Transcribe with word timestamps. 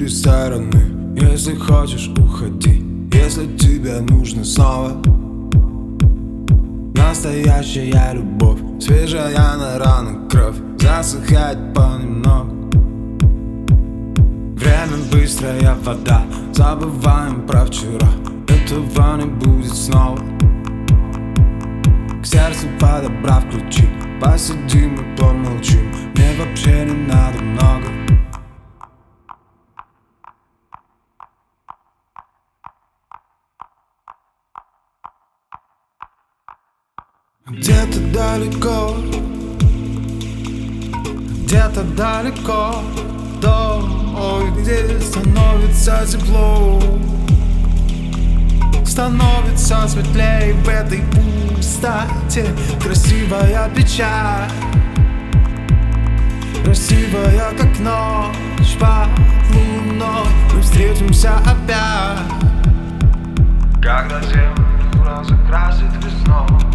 четыре 0.00 0.08
стороны 0.08 1.16
Если 1.20 1.54
хочешь, 1.54 2.08
уходи. 2.16 2.82
Если 3.12 3.46
тебе 3.56 4.00
нужно 4.00 4.44
снова. 4.44 4.92
Настоящая 6.94 8.12
любовь. 8.14 8.60
Свежая 8.80 9.56
на 9.56 9.78
ранах 9.78 10.30
кровь 10.30 10.56
Засыхает 10.78 11.74
понемногу. 11.74 12.70
Время 14.56 14.96
быстрая 15.12 15.76
вода. 15.84 16.24
Забываем 16.52 17.46
про 17.46 17.66
вчера. 17.66 18.08
Этого 18.48 19.16
не 19.16 19.26
будет 19.26 19.74
снова. 19.74 20.18
К 22.22 22.26
сердцу 22.26 22.66
подобрав 22.78 23.44
ключи. 23.50 23.88
Посидим 24.20 24.94
и 24.94 25.16
помолчим. 25.16 25.92
Мне 26.14 26.30
вообще 26.38 26.84
не 26.86 27.06
надо 27.06 27.42
много 27.42 27.99
Где-то 37.52 37.98
далеко. 38.14 38.96
Где-то 41.44 41.82
далеко. 41.96 42.76
Домой, 43.42 44.52
где 44.60 45.00
становится 45.00 46.06
тепло. 46.06 46.80
Становится 48.86 49.88
светлее 49.88 50.54
в 50.54 50.68
этой 50.68 51.02
пустоте. 51.56 52.54
Красивая 52.80 53.68
печаль. 53.74 54.48
Красивая, 56.64 57.52
как 57.58 57.80
ночь 57.80 58.76
под 58.78 59.08
луной. 59.52 60.28
Мы 60.54 60.62
встретимся 60.62 61.32
опять. 61.38 62.20
Когда 63.82 64.22
землю 64.22 65.04
разукрасит 65.04 65.92
весной 66.04 66.69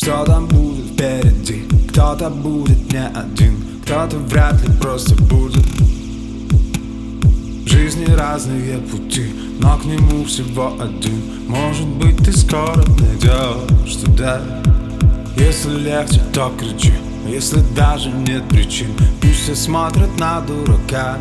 Что 0.00 0.24
там 0.24 0.46
будет 0.46 0.92
впереди? 0.92 1.64
Кто-то 1.88 2.30
будет 2.30 2.92
не 2.92 3.04
один? 3.04 3.56
Кто-то 3.82 4.16
вряд 4.18 4.62
ли 4.62 4.72
просто 4.80 5.16
будет. 5.24 5.66
В 7.64 7.68
жизни 7.68 8.04
разные 8.04 8.78
пути 8.78 9.34
Но 9.58 9.76
к 9.76 9.84
нему 9.84 10.24
всего 10.24 10.72
один. 10.80 11.20
Может 11.48 11.88
быть 11.88 12.16
ты 12.18 12.30
скоро 12.32 12.76
найдешь 12.76 13.96
туда. 13.96 14.40
Если 15.36 15.74
легче, 15.74 16.22
то 16.32 16.52
кричи. 16.56 16.94
Если 17.26 17.60
даже 17.74 18.10
нет 18.10 18.48
причин 18.48 18.94
Пусть 19.20 19.42
все 19.42 19.56
смотрят 19.56 20.16
на 20.16 20.40
дурака. 20.42 21.18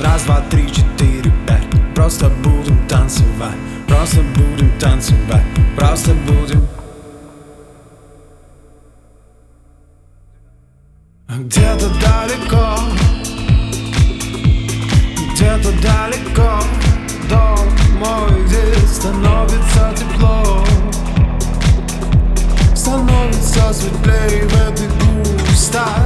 Раз, 0.00 0.22
два, 0.22 0.40
три, 0.50 0.66
четыре, 0.68 1.30
пять. 1.46 1.94
Просто 1.94 2.32
будем 2.42 2.88
танцевать. 2.88 3.58
Просто 3.86 4.22
будем 4.34 4.70
танцевать. 4.80 5.44
Просто 5.76 6.14
будем 6.26 6.35
Далеко 15.86 16.60
Домой, 17.28 18.44
где 18.46 18.74
становится 18.86 19.94
тепло. 19.94 20.64
Становится 22.74 23.72
светлее 23.72 24.48
в 24.48 24.54
этой 24.54 24.88
пустоте 25.48 26.05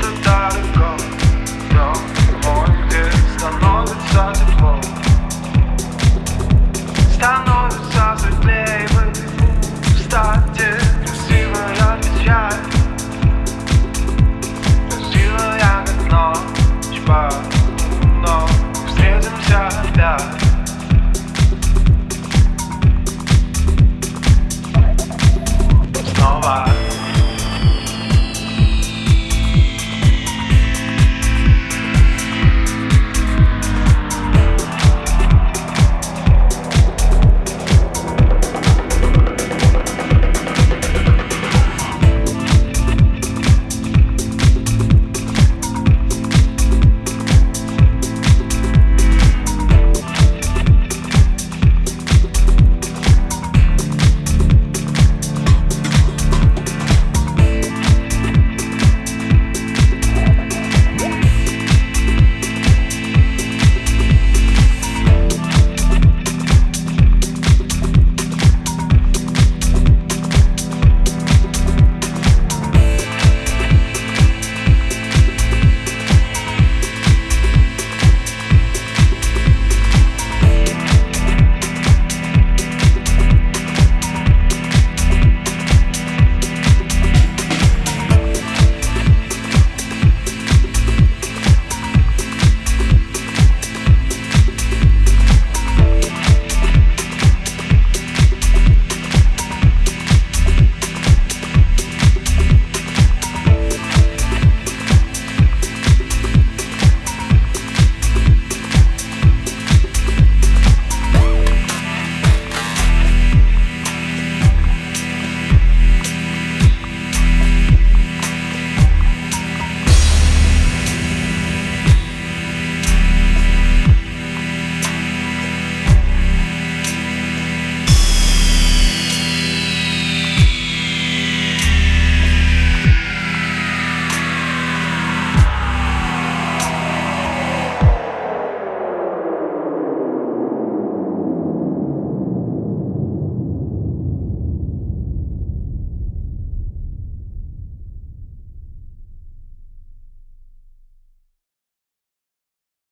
Где-то 0.00 0.14
далеко 0.24 0.69